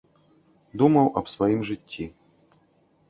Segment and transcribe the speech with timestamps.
[0.81, 2.05] Думаў і аб сваім жыцці.